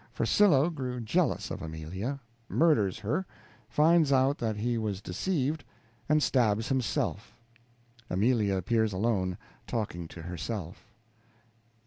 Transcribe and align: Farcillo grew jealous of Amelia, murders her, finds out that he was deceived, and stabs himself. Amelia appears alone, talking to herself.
Farcillo 0.11 0.71
grew 0.71 0.99
jealous 0.99 1.51
of 1.51 1.61
Amelia, 1.61 2.19
murders 2.49 2.97
her, 2.97 3.23
finds 3.69 4.11
out 4.11 4.39
that 4.39 4.55
he 4.55 4.75
was 4.75 4.99
deceived, 4.99 5.63
and 6.09 6.23
stabs 6.23 6.69
himself. 6.69 7.35
Amelia 8.09 8.55
appears 8.55 8.93
alone, 8.93 9.37
talking 9.67 10.07
to 10.07 10.23
herself. 10.23 10.87